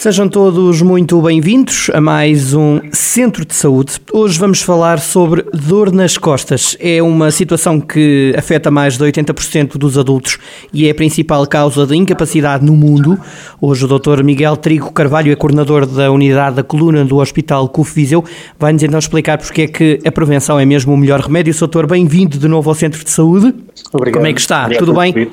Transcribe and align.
Sejam 0.00 0.30
todos 0.30 0.80
muito 0.80 1.20
bem-vindos 1.20 1.90
a 1.92 2.00
mais 2.00 2.54
um 2.54 2.80
Centro 2.90 3.44
de 3.44 3.54
Saúde. 3.54 4.00
Hoje 4.10 4.38
vamos 4.38 4.62
falar 4.62 4.98
sobre 4.98 5.44
dor 5.52 5.92
nas 5.92 6.16
costas. 6.16 6.74
É 6.80 7.02
uma 7.02 7.30
situação 7.30 7.78
que 7.78 8.32
afeta 8.34 8.70
mais 8.70 8.96
de 8.96 9.04
80% 9.04 9.76
dos 9.76 9.98
adultos 9.98 10.38
e 10.72 10.88
é 10.88 10.90
a 10.90 10.94
principal 10.94 11.46
causa 11.46 11.86
de 11.86 11.94
incapacidade 11.94 12.64
no 12.64 12.74
mundo. 12.74 13.20
Hoje 13.60 13.84
o 13.84 13.98
Dr. 13.98 14.24
Miguel 14.24 14.56
Trigo 14.56 14.90
Carvalho 14.90 15.30
é 15.30 15.36
coordenador 15.36 15.84
da 15.84 16.10
unidade 16.10 16.56
da 16.56 16.62
coluna 16.62 17.04
do 17.04 17.18
Hospital 17.18 17.68
CUF 17.68 17.94
Viseu. 17.94 18.24
Vai-nos 18.58 18.82
então 18.82 18.98
explicar 18.98 19.36
porque 19.36 19.62
é 19.62 19.66
que 19.66 19.98
a 20.02 20.10
prevenção 20.10 20.58
é 20.58 20.64
mesmo 20.64 20.94
o 20.94 20.96
melhor 20.96 21.20
remédio. 21.20 21.54
Doutor, 21.54 21.86
bem-vindo 21.86 22.38
de 22.38 22.48
novo 22.48 22.70
ao 22.70 22.74
Centro 22.74 23.04
de 23.04 23.10
Saúde. 23.10 23.54
Obrigado. 23.92 24.14
Como 24.14 24.26
é 24.26 24.32
que 24.32 24.40
está? 24.40 24.62
Obrigado 24.62 24.86
Tudo 24.86 24.98
bem? 24.98 25.30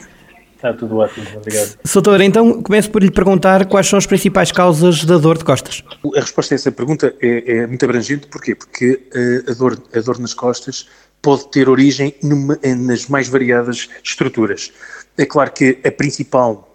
Está 0.57 0.73
tudo 0.73 0.97
ótimo, 0.97 1.25
obrigado. 1.35 1.77
Doutor, 1.93 2.19
então 2.19 2.63
começo 2.63 2.89
por 2.89 3.03
lhe 3.03 3.11
perguntar 3.11 3.67
quais 3.67 3.87
são 3.87 3.97
as 3.97 4.07
principais 4.07 4.51
causas 4.51 5.05
da 5.05 5.19
dor 5.19 5.37
de 5.37 5.45
costas. 5.45 5.83
A 6.15 6.19
resposta 6.19 6.55
a 6.55 6.55
essa 6.55 6.71
pergunta 6.71 7.13
é, 7.21 7.57
é 7.57 7.67
muito 7.67 7.85
abrangente, 7.85 8.25
porquê? 8.25 8.55
Porque 8.55 9.07
uh, 9.15 9.51
a, 9.51 9.53
dor, 9.53 9.79
a 9.95 9.99
dor 9.99 10.17
nas 10.17 10.33
costas 10.33 10.87
pode 11.21 11.51
ter 11.51 11.69
origem 11.69 12.15
numa, 12.23 12.57
nas 12.75 13.07
mais 13.07 13.27
variadas 13.27 13.87
estruturas. 14.03 14.73
É 15.15 15.25
claro 15.27 15.51
que 15.51 15.77
a 15.85 15.91
principal 15.91 16.66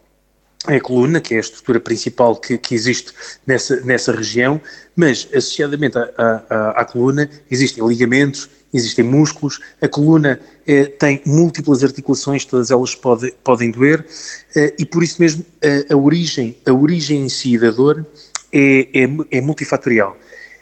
é 0.69 0.77
a 0.77 0.81
coluna, 0.81 1.21
que 1.21 1.35
é 1.35 1.39
a 1.39 1.41
estrutura 1.41 1.81
principal 1.81 2.37
que, 2.37 2.57
que 2.57 2.75
existe 2.75 3.13
nessa, 3.47 3.81
nessa 3.81 4.13
região, 4.13 4.61
mas 4.95 5.29
associadamente 5.35 5.99
à, 5.99 6.11
à, 6.49 6.71
à 6.81 6.85
coluna 6.85 7.29
existem 7.51 7.87
ligamentos, 7.87 8.49
existem 8.73 9.05
músculos, 9.05 9.61
a 9.81 9.89
coluna 9.89 10.41
eh, 10.67 10.85
tem 10.85 11.21
múltiplas 11.27 11.83
articulações, 11.83 12.45
todas 12.45 12.71
elas 12.71 12.95
pode, 12.95 13.33
podem 13.43 13.71
doer, 13.71 14.07
eh, 14.55 14.75
e 14.79 14.87
por 14.87 15.03
isso 15.03 15.21
mesmo 15.21 15.45
a, 15.63 15.93
a, 15.93 15.97
origem, 15.97 16.57
a 16.65 16.73
origem 16.73 17.25
em 17.25 17.29
si 17.29 17.59
da 17.59 17.71
dor 17.71 18.07
é, 18.53 18.89
é, 18.95 19.39
é 19.39 19.41
multifatorial. 19.41 20.17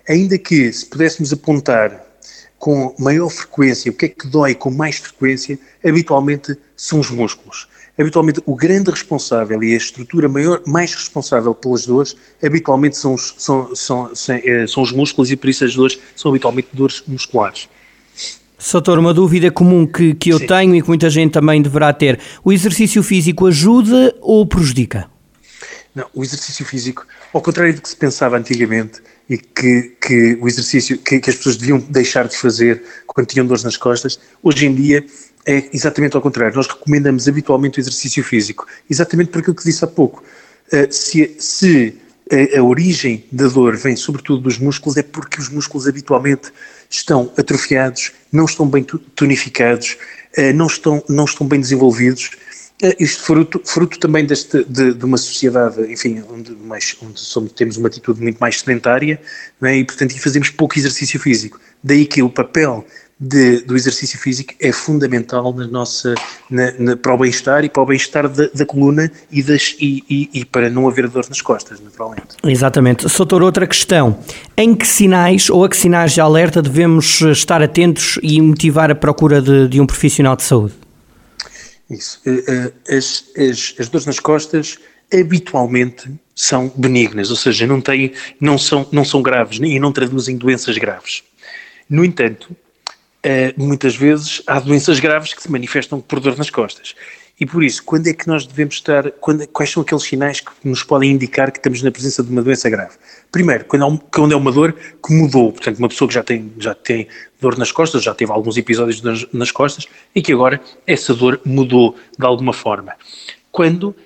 Ainda 0.09 0.39
que 0.39 0.73
se 0.73 0.87
pudéssemos 0.87 1.33
apontar 1.33 2.10
com 2.61 2.95
maior 2.99 3.31
frequência, 3.31 3.91
o 3.91 3.95
que 3.95 4.05
é 4.05 4.09
que 4.11 4.29
dói 4.29 4.55
com 4.55 4.71
mais 4.71 4.99
frequência, 4.99 5.59
habitualmente 5.83 6.55
são 6.77 7.01
os 7.01 7.11
músculos. 7.11 7.67
Habitualmente 7.99 8.43
o 8.45 8.55
grande 8.55 8.91
responsável 8.91 9.63
e 9.63 9.73
a 9.73 9.77
estrutura 9.79 10.29
maior, 10.29 10.61
mais 10.67 10.95
responsável 10.95 11.55
pelas 11.55 11.87
dores, 11.87 12.15
habitualmente 12.45 12.99
são 12.99 13.15
os, 13.15 13.35
são, 13.39 13.75
são, 13.75 14.15
são, 14.15 14.37
eh, 14.37 14.67
os 14.77 14.93
músculos 14.93 15.31
e 15.31 15.37
por 15.37 15.49
isso 15.49 15.65
as 15.65 15.75
dores 15.75 15.99
são 16.15 16.31
habitualmente 16.31 16.69
dores 16.75 17.03
musculares. 17.09 17.67
Soutor, 18.59 18.99
uma 18.99 19.15
dúvida 19.15 19.51
comum 19.51 19.87
que, 19.87 20.13
que 20.13 20.29
eu 20.29 20.39
Sim. 20.39 20.47
tenho 20.47 20.77
e 20.77 20.83
que 20.83 20.89
muita 20.89 21.09
gente 21.09 21.33
também 21.33 21.63
deverá 21.63 21.95
ter: 21.95 22.21
o 22.45 22.53
exercício 22.53 23.03
físico 23.03 23.47
ajuda 23.47 24.15
ou 24.21 24.45
prejudica? 24.45 25.09
Não, 25.95 26.07
o 26.15 26.23
exercício 26.23 26.65
físico, 26.65 27.05
ao 27.33 27.43
contrário 27.43 27.75
do 27.75 27.83
que 27.83 27.89
se 27.89 27.97
pensava 27.97 28.39
antigamente 28.39 29.03
e 29.29 29.37
que, 29.37 29.97
que 30.01 30.39
o 30.41 30.47
exercício 30.47 30.97
que, 30.99 31.19
que 31.19 31.31
as 31.31 31.37
pessoas 31.37 31.57
deviam 31.57 31.79
deixar 31.79 32.29
de 32.29 32.37
fazer 32.37 32.83
quando 33.07 33.27
tinham 33.27 33.47
dores 33.47 33.65
nas 33.65 33.77
costas, 33.77 34.21
hoje 34.43 34.67
em 34.67 34.75
dia 34.75 35.05
é 35.47 35.69
exatamente 35.73 36.17
ao 36.17 36.23
contrário. 36.23 36.55
Nós 36.55 36.69
recomendamos 36.69 37.27
habitualmente 37.27 37.79
o 37.79 37.81
exercício 37.81 38.23
físico, 38.23 38.67
exatamente 38.89 39.31
por 39.31 39.41
aquilo 39.41 39.55
que 39.55 39.65
disse 39.65 39.85
há 39.85 39.89
pouco. 39.89 40.23
Uh, 40.73 40.93
se, 40.93 41.35
se 41.39 41.97
a, 42.31 42.59
a, 42.59 42.63
origem 42.63 43.25
da 43.33 43.49
dor 43.49 43.77
vem 43.77 43.97
sobretudo 43.97 44.43
dos 44.43 44.59
músculos, 44.59 44.97
é 44.97 45.03
porque 45.03 45.41
os 45.41 45.49
músculos 45.49 45.89
habitualmente 45.89 46.53
estão 46.89 47.33
atrofiados, 47.37 48.13
não 48.31 48.45
estão 48.45 48.69
bem 48.69 48.85
tonificados, 49.17 49.97
uh, 50.39 50.53
não, 50.55 50.67
estão, 50.67 51.03
não 51.09 51.25
estão 51.25 51.47
bem 51.47 51.61
desenvolvidos. 51.61 52.31
Uh, 52.83 52.95
isto 52.99 53.23
fruto, 53.23 53.61
fruto 53.65 53.99
também 53.99 54.25
deste, 54.25 54.65
de, 54.65 54.95
de, 54.95 55.05
uma 55.05 55.19
sociedade, 55.19 55.81
enfim, 55.93 56.23
onde, 56.31 56.53
mais, 56.53 56.97
onde 57.03 57.21
somos, 57.21 57.53
temos 57.53 57.77
uma 57.77 57.89
atitude 57.89 58.23
muito 58.23 58.39
mais 58.39 58.61
sedentária 58.61 59.21
é? 59.63 59.77
e, 59.77 59.85
portanto, 59.85 60.19
fazemos 60.19 60.51
pouco 60.51 60.79
exercício 60.79 61.21
físico. 61.21 61.61
Daí 61.83 62.07
que 62.07 62.23
o 62.23 62.31
papel 62.31 62.87
de, 63.21 63.61
do 63.61 63.77
exercício 63.77 64.19
físico 64.19 64.55
é 64.59 64.73
fundamental 64.73 65.53
na 65.53 65.67
nossa, 65.67 66.15
na, 66.51 66.73
na, 66.79 66.97
para 66.97 67.13
o 67.13 67.19
bem-estar 67.19 67.63
e 67.65 67.69
para 67.69 67.83
o 67.83 67.87
bem-estar 67.87 68.27
da, 68.27 68.47
da, 68.47 68.65
coluna 68.65 69.13
e, 69.31 69.43
das, 69.43 69.77
e, 69.79 70.03
e, 70.09 70.31
e, 70.33 70.45
para 70.47 70.71
não 70.71 70.89
haver 70.89 71.07
dor 71.07 71.27
nas 71.29 71.43
costas, 71.43 71.81
naturalmente. 71.81 72.37
Exatamente. 72.43 73.07
Soutor, 73.11 73.43
outra 73.43 73.67
questão. 73.67 74.19
Em 74.57 74.75
que 74.75 74.87
sinais 74.87 75.51
ou 75.51 75.65
a 75.65 75.69
que 75.69 75.77
sinais 75.77 76.13
de 76.13 76.21
alerta 76.21 76.63
devemos 76.63 77.21
estar 77.21 77.63
atentos 77.63 78.19
e 78.23 78.41
motivar 78.41 78.91
a 78.91 78.95
procura 78.95 79.43
de, 79.43 79.69
de 79.69 79.81
um 79.81 79.87
profissional 79.87 80.35
de 80.35 80.45
saúde? 80.45 80.73
Isso. 81.91 82.21
Eh, 82.25 82.45
eh, 82.89 82.97
as, 82.97 83.25
as, 83.37 83.75
as 83.79 83.89
dores 83.89 84.07
nas 84.07 84.21
costas 84.21 84.79
habitualmente 85.13 86.09
são 86.35 86.73
benignas, 86.77 87.31
ou 87.31 87.37
seja, 87.37 87.67
não, 87.67 87.81
têm, 87.81 88.13
não, 88.41 88.57
são, 88.57 88.89
não 88.93 89.05
são 89.05 89.21
graves 89.21 89.59
e 89.59 89.79
não 89.81 89.93
traduzem 89.93 90.37
doenças 90.37 90.79
graves. 90.79 91.23
No 91.89 92.05
entanto, 92.05 92.57
Uh, 93.23 93.53
muitas 93.63 93.95
vezes 93.95 94.43
há 94.47 94.59
doenças 94.59 94.99
graves 94.99 95.35
que 95.35 95.43
se 95.43 95.51
manifestam 95.51 96.01
por 96.01 96.21
dor 96.21 96.39
nas 96.39 96.49
costas. 96.49 96.95
E 97.41 97.47
por 97.47 97.65
isso, 97.65 97.83
quando 97.83 98.07
é 98.07 98.13
que 98.13 98.29
nós 98.29 98.47
devemos 98.47 98.75
estar, 98.75 99.11
quando, 99.13 99.49
quais 99.49 99.71
são 99.71 99.83
aqueles 99.83 100.05
sinais 100.05 100.41
que 100.41 100.51
nos 100.63 100.83
podem 100.83 101.11
indicar 101.11 101.51
que 101.51 101.59
estamos 101.59 101.83
na 101.83 101.91
presença 101.91 102.23
de 102.23 102.31
uma 102.31 102.43
doença 102.43 102.69
grave? 102.69 102.93
Primeiro, 103.33 103.65
quando, 103.65 103.87
um, 103.87 103.97
quando 103.97 104.33
é 104.33 104.37
uma 104.37 104.53
dor 104.53 104.75
que 104.75 105.15
mudou, 105.15 105.51
portanto, 105.51 105.79
uma 105.79 105.89
pessoa 105.89 106.07
que 106.07 106.13
já 106.13 106.23
tem, 106.23 106.53
já 106.59 106.75
tem 106.75 107.09
dor 107.41 107.57
nas 107.57 107.73
costas, 107.73 108.03
já 108.03 108.15
teve 108.15 108.31
alguns 108.31 108.59
episódios 108.59 109.01
nas, 109.01 109.27
nas 109.33 109.51
costas, 109.51 109.87
e 110.15 110.21
que 110.21 110.35
agora 110.35 110.61
essa 110.87 111.15
dor 111.15 111.41
mudou 111.43 111.97
de 112.19 112.27
alguma 112.27 112.53
forma. 112.53 112.93
Quando 113.51 113.85
uh, 113.85 113.97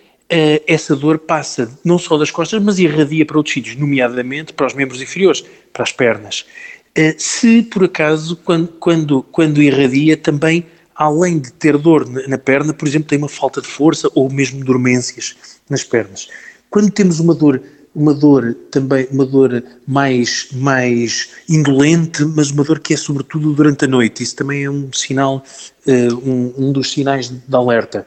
essa 0.64 0.94
dor 0.94 1.18
passa 1.18 1.76
não 1.84 1.98
só 1.98 2.16
das 2.16 2.30
costas, 2.30 2.62
mas 2.62 2.78
irradia 2.78 3.26
para 3.26 3.36
outros 3.36 3.52
sítios, 3.52 3.74
nomeadamente 3.74 4.52
para 4.52 4.66
os 4.66 4.74
membros 4.74 5.02
inferiores, 5.02 5.44
para 5.72 5.82
as 5.82 5.90
pernas. 5.90 6.46
Eh, 6.94 7.16
se 7.18 7.62
por 7.62 7.84
acaso, 7.84 8.36
quando, 8.36 8.68
quando, 8.68 9.22
quando 9.24 9.60
irradia, 9.60 10.16
também, 10.16 10.64
além 10.94 11.38
de 11.38 11.52
ter 11.52 11.76
dor 11.76 12.08
na 12.28 12.38
perna, 12.38 12.72
por 12.72 12.86
exemplo, 12.86 13.08
tem 13.08 13.18
uma 13.18 13.28
falta 13.28 13.60
de 13.60 13.66
força 13.66 14.08
ou 14.14 14.30
mesmo 14.30 14.64
dormências 14.64 15.34
nas 15.68 15.82
pernas. 15.82 16.28
Quando 16.70 16.90
temos 16.90 17.20
uma 17.20 17.34
dor, 17.34 17.62
uma 17.94 18.12
dor 18.12 18.54
também, 18.70 19.06
uma 19.10 19.24
dor 19.24 19.62
mais, 19.86 20.48
mais 20.52 21.30
indolente, 21.48 22.24
mas 22.24 22.50
uma 22.50 22.64
dor 22.64 22.80
que 22.80 22.94
é 22.94 22.96
sobretudo 22.96 23.52
durante 23.52 23.84
a 23.84 23.88
noite, 23.88 24.22
isso 24.22 24.36
também 24.36 24.64
é 24.64 24.70
um 24.70 24.92
sinal, 24.92 25.44
uh, 25.86 26.14
um, 26.28 26.54
um, 26.56 26.72
dos 26.72 26.92
sinais 26.92 27.28
de 27.28 27.56
alerta. 27.56 28.06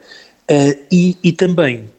Uh, 0.50 0.78
e, 0.90 1.16
e 1.22 1.32
também, 1.32 1.90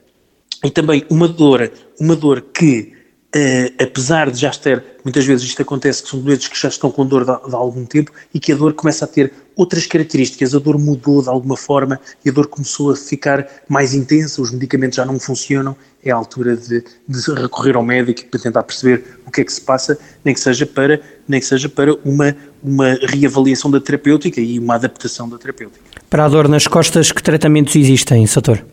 e 0.64 0.70
também 0.70 1.06
uma 1.10 1.28
dor, 1.28 1.72
uma 2.00 2.16
dor 2.16 2.42
que 2.42 2.99
Uh, 3.36 3.84
apesar 3.84 4.32
de 4.32 4.40
já 4.40 4.50
ter, 4.50 4.84
muitas 5.04 5.24
vezes 5.24 5.46
isto 5.46 5.62
acontece 5.62 6.02
que 6.02 6.10
são 6.10 6.20
doentes 6.20 6.48
que 6.48 6.60
já 6.60 6.68
estão 6.68 6.90
com 6.90 7.06
dor 7.06 7.24
de, 7.24 7.48
de, 7.48 7.56
algum 7.56 7.86
tempo 7.86 8.12
e 8.34 8.40
que 8.40 8.52
a 8.52 8.56
dor 8.56 8.74
começa 8.74 9.06
a 9.06 9.08
ter 9.08 9.32
outras 9.56 9.86
características, 9.86 10.56
a 10.56 10.58
dor 10.58 10.80
mudou 10.80 11.22
de 11.22 11.30
alguma 11.30 11.56
forma 11.56 12.00
e 12.26 12.30
a 12.30 12.34
dor 12.34 12.48
começou 12.48 12.92
a 12.92 12.96
ficar 12.96 13.48
mais 13.70 13.94
intensa, 13.94 14.42
os 14.42 14.50
medicamentos 14.52 14.96
já 14.96 15.06
não 15.06 15.20
funcionam, 15.20 15.78
é 16.04 16.10
a 16.10 16.16
altura 16.16 16.58
de, 16.58 16.84
de 17.08 17.34
recorrer 17.36 17.76
ao 17.76 17.84
médico 17.84 18.26
para 18.32 18.40
tentar 18.40 18.64
perceber 18.64 19.04
o 19.28 19.30
que 19.30 19.42
é 19.42 19.44
que 19.44 19.54
se 19.54 19.62
passa, 19.62 19.96
nem 20.26 20.34
que 20.34 20.40
seja 20.40 20.66
para, 20.66 21.00
nem 21.28 21.40
que 21.40 21.46
seja 21.46 21.70
para 21.70 21.94
uma, 22.04 22.36
uma 22.64 22.98
reavaliação 23.04 23.70
da 23.70 23.80
terapêutica 23.80 24.42
e 24.42 24.58
uma 24.58 24.74
adaptação 24.74 25.30
da 25.30 25.38
terapêutica. 25.38 25.86
Para 26.10 26.26
a 26.26 26.30
dor 26.30 26.48
nas 26.48 26.66
costas, 26.66 27.12
que 27.12 27.22
tratamentos 27.22 27.76
existem, 27.76 28.26
Sator? 28.26 28.66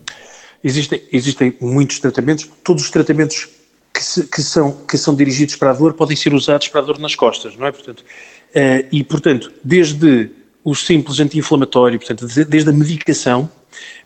Existem, 0.65 1.03
existem 1.13 1.55
muitos 1.61 1.99
tratamentos, 1.99 2.49
todos 2.65 2.85
os 2.85 2.91
tratamentos 2.91 3.51
que, 3.97 4.05
se, 4.05 4.25
que, 4.25 4.43
são, 4.43 4.73
que 4.87 4.99
são 4.99 5.15
dirigidos 5.15 5.57
para 5.57 5.71
a 5.71 5.73
dor 5.73 5.95
podem 5.95 6.15
ser 6.15 6.35
usados 6.35 6.69
para 6.69 6.83
a 6.83 6.85
dor 6.85 6.99
nas 6.99 7.15
costas, 7.15 7.57
não 7.57 7.67
é? 7.67 7.73
Portanto, 7.73 8.01
uh, 8.01 8.87
e, 8.93 9.03
portanto, 9.03 9.51
desde 9.65 10.31
o 10.63 10.75
simples 10.75 11.19
anti-inflamatório, 11.19 11.99
portanto, 11.99 12.27
desde 12.45 12.69
a 12.69 12.73
medicação, 12.73 13.51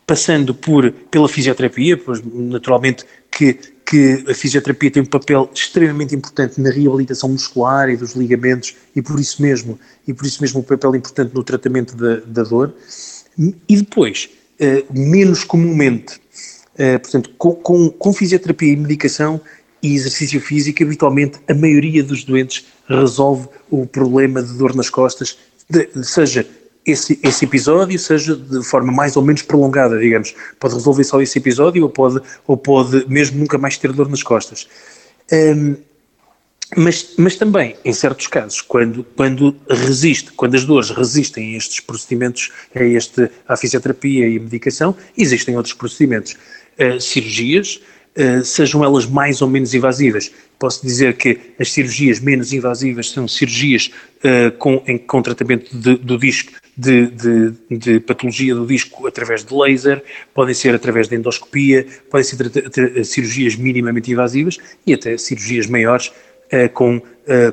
passando 0.06 0.54
por, 0.54 0.92
pela 1.10 1.28
fisioterapia, 1.28 1.96
pois 1.96 2.22
naturalmente 2.25 3.04
que, 3.32 3.54
que 3.84 4.25
a 4.28 4.34
fisioterapia 4.34 4.90
tem 4.92 5.02
um 5.02 5.06
papel 5.06 5.50
extremamente 5.52 6.14
importante 6.14 6.60
na 6.60 6.70
reabilitação 6.70 7.28
muscular 7.28 7.88
e 7.88 7.96
dos 7.96 8.14
ligamentos 8.14 8.76
e 8.94 9.02
por 9.02 9.19
isso 9.19 9.43
mesmo, 9.43 9.78
e 10.06 10.14
por 10.14 10.25
isso 10.25 10.40
mesmo 10.40 10.60
um 10.60 10.62
papel 10.62 10.94
importante 10.94 11.34
no 11.34 11.43
tratamento 11.43 11.96
da, 11.96 12.16
da 12.26 12.43
dor. 12.44 12.72
E 13.69 13.76
depois, 13.76 14.28
uh, 14.60 14.86
menos 14.96 15.43
comumente, 15.43 16.20
uh, 16.75 17.00
portanto, 17.00 17.31
com, 17.38 17.54
com, 17.54 17.90
com 17.90 18.12
fisioterapia 18.12 18.72
e 18.72 18.76
medicação, 18.76 19.40
e 19.82 19.94
exercício 19.94 20.41
físico, 20.41 20.82
habitualmente 20.82 21.38
a 21.49 21.55
maioria 21.55 22.03
dos 22.03 22.25
doentes 22.25 22.67
resolve 22.88 23.49
o 23.71 23.87
problema 23.87 24.43
de 24.43 24.53
dor 24.55 24.75
nas 24.75 24.91
costas, 24.91 25.38
de, 25.69 25.88
seja 26.05 26.47
esse, 26.87 27.19
esse 27.23 27.44
episódio 27.44 27.99
seja 27.99 28.35
de 28.35 28.62
forma 28.65 28.93
mais 28.93 29.17
ou 29.17 29.23
menos 29.23 29.43
prolongada, 29.43 29.99
digamos. 29.99 30.35
Pode 30.59 30.75
resolver 30.75 31.05
só 31.05 31.21
esse 31.21 31.38
episódio 31.38 31.82
ou 31.82 31.91
pode, 31.91 32.21
ou 32.47 32.56
pode 32.56 33.06
mesmo 33.09 33.38
nunca 33.38 33.59
mais 33.59 33.77
ter 33.77 33.93
dor 33.93 34.09
nas 34.09 34.23
costas. 34.23 34.67
Um, 35.32 35.77
mas, 36.77 37.15
mas 37.19 37.37
também, 37.37 37.77
em 37.85 37.93
certos 37.93 38.29
casos, 38.29 38.61
quando, 38.61 39.05
quando 39.17 39.56
resiste, 39.69 40.31
quando 40.32 40.55
as 40.55 40.65
dores 40.65 40.91
resistem 40.91 41.55
a 41.55 41.59
estes 41.59 41.81
procedimentos, 41.81 42.50
a, 42.75 42.82
este, 42.85 43.29
fisioterapia 43.59 44.29
e 44.29 44.37
a 44.37 44.41
medicação, 44.41 44.97
existem 45.17 45.56
outros 45.56 45.75
procedimentos. 45.75 46.37
Uh, 46.79 47.00
cirurgias, 47.00 47.81
sejam 48.44 48.84
elas 48.84 49.06
mais 49.06 49.40
ou 49.40 49.49
menos 49.49 49.75
invasivas. 49.75 50.31
Posso 50.58 50.84
dizer 50.84 51.17
que 51.17 51.38
as 51.58 51.72
cirurgias 51.72 52.20
menos 52.20 52.52
invasivas 52.52 53.11
são 53.11 53.26
cirurgias 53.26 53.90
uh, 54.25 54.56
com, 54.58 54.82
em, 54.87 54.99
com 54.99 55.22
tratamento 55.22 55.75
de, 55.76 55.96
do 55.96 56.19
disco, 56.19 56.52
de, 56.76 57.06
de, 57.06 57.55
de, 57.70 58.00
patologia 58.00 58.55
do 58.55 58.67
disco 58.67 59.06
através 59.06 59.44
de 59.44 59.55
laser, 59.55 60.02
podem 60.34 60.55
ser 60.55 60.75
através 60.75 61.08
de 61.08 61.17
endoscopia, 61.17 61.87
podem 62.11 62.25
ser 62.25 63.05
cirurgias 63.05 63.56
minimamente 63.56 64.11
invasivas 64.11 64.58
e 64.87 64.94
até 64.94 65.17
cirurgias 65.19 65.67
maiores 65.67 66.11
com 66.75 67.00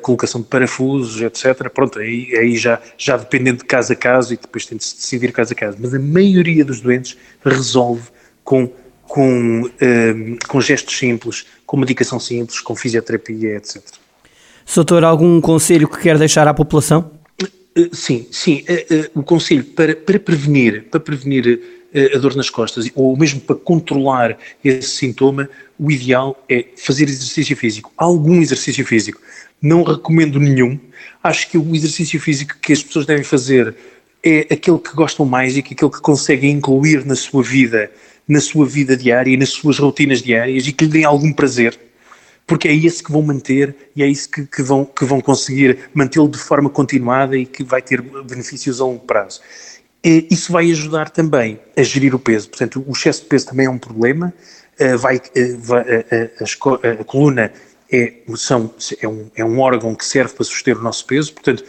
colocação 0.02 0.42
de 0.42 0.48
parafusos, 0.48 1.22
etc. 1.22 1.69
Pronto, 1.69 2.00
aí, 2.00 2.36
aí 2.36 2.58
já, 2.58 2.81
já 2.98 3.16
dependendo 3.16 3.60
de 3.60 3.66
caso 3.66 3.94
a 3.94 3.96
caso 3.96 4.34
e 4.34 4.38
depois 4.38 4.66
tem 4.66 4.78
de 4.78 4.84
se 4.84 4.96
decidir 4.96 5.31
caso 5.31 5.54
a 5.54 5.56
caso. 5.56 5.78
Mas 5.80 5.94
a 5.94 6.00
maioria 6.00 6.66
dos 6.66 6.80
doentes 6.80 7.16
resolve 7.44 8.10
com, 8.44 8.72
com, 9.07 9.62
uh, 9.62 10.48
com 10.48 10.62
gestos 10.62 10.98
simples, 10.98 11.45
com 11.65 11.77
medicação 11.77 12.19
simples, 12.19 12.59
com 12.59 12.75
fisioterapia, 12.75 13.57
etc. 13.57 13.81
Doutor, 14.75 15.04
algum 15.04 15.39
conselho 15.42 15.88
que 15.88 16.00
quer 16.00 16.18
deixar 16.18 16.48
à 16.48 16.54
população? 16.54 17.12
Sim, 17.94 18.27
sim. 18.31 18.65
O 19.13 19.24
conselho 19.24 19.63
para, 19.63 19.95
para 19.95 20.19
prevenir, 20.19 20.86
para 20.89 21.00
prevenir 21.00 21.62
a 22.13 22.18
dor 22.18 22.36
nas 22.36 22.50
costas, 22.50 22.89
ou 22.95 23.15
mesmo 23.15 23.39
para 23.39 23.56
controlar 23.56 24.38
esse 24.63 24.89
sintoma, 24.89 25.50
o 25.80 25.92
ideal 25.92 26.44
é 26.50 26.65
fazer 26.75 27.06
exercício 27.06 27.56
físico, 27.56 27.92
algum 27.98 28.42
exercício 28.42 28.86
físico. 28.86 29.21
Não 29.62 29.83
recomendo 29.83 30.39
nenhum. 30.39 30.80
Acho 31.24 31.50
que 31.50 31.57
o 31.57 31.75
exercício 31.75 32.19
físico 32.19 32.56
que 32.62 32.74
as 32.74 32.83
pessoas 32.83 33.06
devem 33.06 33.24
fazer 33.24 33.75
é 34.24 34.48
aquele 34.51 34.80
que 34.80 34.94
gostam 34.94 35.25
mais 35.25 35.56
e 35.56 35.62
que 35.62 35.74
aquele 35.74 35.92
que 35.92 36.01
conseguem 36.01 36.51
incluir 36.51 37.06
na 37.06 37.15
sua 37.15 37.42
vida, 37.42 37.89
na 38.28 38.42
sua 38.42 38.66
vida 38.66 38.98
diária 38.98 39.32
e 39.32 39.38
nas 39.38 39.50
suas 39.50 39.80
rotinas 39.80 40.22
diárias 40.22 40.68
e 40.68 40.74
que 40.74 40.86
lhe 40.86 40.92
deem 40.92 41.06
algum 41.06 41.32
prazer. 41.32 41.80
Porque 42.46 42.68
é 42.68 42.76
esse 42.76 43.04
que 43.04 43.12
vão 43.12 43.22
manter 43.22 43.76
e 43.96 44.02
é 44.02 44.08
isso 44.08 44.30
que, 44.30 44.46
que 44.46 44.62
vão, 44.62 44.86
que 44.86 45.06
vão 45.06 45.20
conseguir 45.20 45.90
mantê-lo 45.94 46.30
de 46.30 46.38
forma 46.38 46.70
continuada 46.70 47.38
e 47.38 47.46
que 47.46 47.64
vai 47.64 47.82
ter 47.82 48.02
benefícios 48.02 48.80
a 48.80 48.86
longo 48.86 49.06
prazo. 49.06 49.42
Isso 50.04 50.52
vai 50.52 50.72
ajudar 50.72 51.10
também 51.10 51.60
a 51.76 51.84
gerir 51.84 52.16
o 52.16 52.20
peso. 52.20 52.50
Portanto, 52.50 52.84
o 52.88 52.92
excesso 52.92 53.24
de 53.24 53.28
peso 53.28 53.48
também 53.48 53.66
é 53.66 53.70
um 53.70 53.78
problema. 53.78 54.34
Eh, 54.80 54.96
vai, 54.96 55.22
eh, 55.36 55.56
vai 55.58 55.84
eh, 55.86 56.32
a, 56.40 56.88
a, 56.88 57.02
a, 57.02 57.04
coluna 57.04 57.52
é, 57.92 58.14
são, 58.36 58.74
é, 59.02 59.08
um, 59.08 59.30
é 59.36 59.44
um 59.44 59.60
órgão 59.60 59.96
que 59.96 60.06
serve 60.06 60.34
para 60.34 60.46
suster 60.46 60.78
o 60.78 60.82
nosso 60.82 61.06
peso. 61.06 61.34
Portanto, 61.34 61.66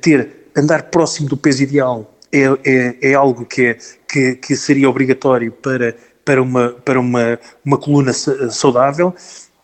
ter, 0.00 0.28
andar 0.56 0.84
próximo 0.84 1.28
do 1.28 1.36
peso 1.36 1.62
ideal 1.62 2.17
é, 2.32 2.44
é, 2.64 3.10
é 3.10 3.14
algo 3.14 3.44
que, 3.44 3.66
é, 3.66 3.78
que, 4.08 4.34
que 4.36 4.56
seria 4.56 4.88
obrigatório 4.88 5.52
para, 5.52 5.96
para, 6.24 6.42
uma, 6.42 6.70
para 6.70 7.00
uma, 7.00 7.38
uma 7.64 7.78
coluna 7.78 8.12
saudável. 8.12 9.14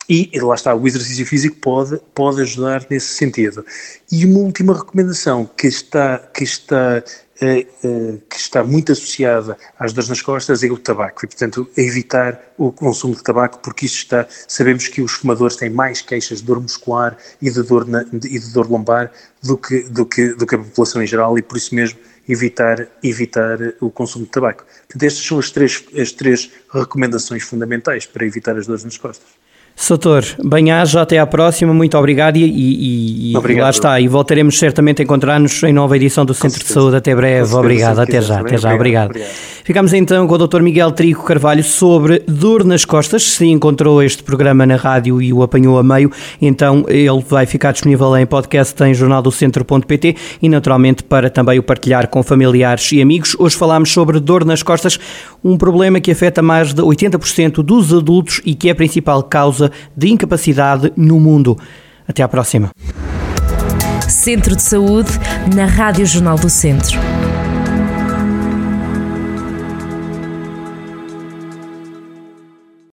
E, 0.08 0.31
e, 0.34 0.40
lá 0.40 0.55
está, 0.55 0.75
o 0.75 0.87
exercício 0.87 1.25
físico 1.25 1.56
pode, 1.56 1.99
pode 2.14 2.43
ajudar 2.43 2.87
nesse 2.90 3.14
sentido. 3.14 3.64
E 4.12 4.26
uma 4.26 4.40
última 4.40 4.76
recomendação 4.76 5.46
que 5.56 5.66
está, 5.66 6.19
que 6.19 6.44
está 6.44 7.02
eh, 7.40 7.66
eh, 7.82 8.19
que 8.31 8.37
está 8.37 8.62
muito 8.62 8.93
associada 8.93 9.58
às 9.76 9.93
dores 9.93 10.08
nas 10.08 10.22
costas 10.22 10.62
é 10.62 10.69
o 10.69 10.78
tabaco 10.78 11.25
e, 11.25 11.28
portanto, 11.28 11.69
evitar 11.76 12.40
o 12.56 12.70
consumo 12.70 13.16
de 13.16 13.25
tabaco 13.25 13.58
porque 13.58 13.87
isto 13.87 13.96
está, 13.96 14.25
sabemos 14.46 14.87
que 14.87 15.02
os 15.02 15.12
fumadores 15.14 15.56
têm 15.56 15.69
mais 15.69 16.00
queixas 16.00 16.38
de 16.38 16.44
dor 16.44 16.61
muscular 16.61 17.19
e 17.43 17.50
de 17.50 17.61
dor, 17.64 17.88
na, 17.88 18.02
e 18.22 18.38
de 18.38 18.52
dor 18.52 18.70
lombar 18.70 19.11
do 19.43 19.58
que, 19.58 19.82
do, 19.82 20.06
que, 20.06 20.28
do 20.34 20.46
que 20.46 20.55
a 20.55 20.58
população 20.58 21.02
em 21.02 21.08
geral 21.08 21.37
e 21.37 21.43
por 21.43 21.56
isso 21.56 21.75
mesmo 21.75 21.99
evitar, 22.29 22.88
evitar 23.03 23.59
o 23.81 23.91
consumo 23.91 24.25
de 24.25 24.31
tabaco. 24.31 24.65
Portanto, 24.65 25.03
estas 25.03 25.25
são 25.25 25.38
as 25.38 25.50
três, 25.50 25.85
as 25.99 26.12
três 26.12 26.50
recomendações 26.73 27.43
fundamentais 27.43 28.06
para 28.06 28.26
evitar 28.26 28.56
as 28.56 28.67
dores 28.67 28.85
nas 28.85 28.97
costas. 28.97 29.29
Soutor, 29.76 30.25
bem-aja, 30.43 31.03
até 31.03 31.19
à 31.19 31.26
próxima, 31.26 31.75
muito 31.75 31.99
obrigado 31.99 32.37
e, 32.37 32.44
e, 32.44 33.32
e 33.32 33.37
obrigado. 33.37 33.65
lá 33.65 33.71
está. 33.71 34.00
E 34.00 34.06
voltaremos 34.06 34.56
certamente 34.56 35.03
a 35.03 35.05
encontrar-nos 35.05 35.62
em 35.65 35.73
nova 35.73 35.97
edição 35.97 36.25
do 36.25 36.32
Centro 36.32 36.62
de 36.62 36.73
Saúde. 36.73 36.97
Até 36.97 37.15
breve, 37.15 37.53
obrigado, 37.53 37.99
até 37.99 38.23
já, 38.23 38.41
até 38.41 38.56
já, 38.56 38.73
obrigado. 38.73 39.11
obrigado. 39.11 39.29
Ficamos 39.65 39.93
então 39.93 40.26
com 40.29 40.35
o 40.35 40.47
Dr. 40.47 40.62
Miguel 40.62 40.93
Trigo 40.93 41.25
Carvalho 41.25 41.65
sobre 41.65 42.21
dor 42.21 42.65
nas 42.65 42.85
costas. 42.85 43.25
Se 43.25 43.47
encontrou 43.47 44.03
este 44.03 44.23
programa 44.23 44.65
na 44.65 44.76
rádio 44.76 45.21
e 45.21 45.32
o 45.32 45.43
apanhou 45.43 45.76
a 45.76 45.82
meio, 45.82 46.11
então 46.41 46.85
ele 46.88 47.25
vai 47.29 47.44
ficar 47.44 47.73
disponível 47.73 48.17
em 48.17 48.25
podcast 48.25 48.81
em 48.85 48.94
jornaldocentro.pt 48.94 50.17
e 50.41 50.49
naturalmente 50.49 51.03
para 51.03 51.29
também 51.29 51.59
o 51.59 51.62
partilhar 51.62 52.09
com 52.09 52.23
familiares 52.23 52.93
e 52.93 53.03
amigos. 53.03 53.37
Hoje 53.38 53.56
falámos 53.56 53.91
sobre 53.91 54.21
dor 54.21 54.44
nas 54.44 54.62
costas, 54.62 55.00
um 55.43 55.59
problema 55.59 56.00
que 56.00 56.12
afeta 56.12 56.41
mais 56.41 56.73
de 56.73 56.81
80% 56.81 57.62
dos 57.62 57.93
adultos 57.93 58.41
e 58.44 58.55
que 58.55 58.69
é 58.69 58.73
a 58.73 58.75
principal 58.75 59.23
causa 59.23 59.63
causa 59.64 59.70
de 59.96 60.08
incapacidade 60.08 60.93
no 60.96 61.20
mundo. 61.20 61.58
Até 62.06 62.22
à 62.22 62.28
próxima. 62.28 62.70
Centro 64.08 64.55
de 64.55 64.62
Saúde, 64.62 65.11
na 65.55 65.64
Rádio 65.64 66.05
Jornal 66.06 66.37
do 66.37 66.50
Centro. 66.50 66.99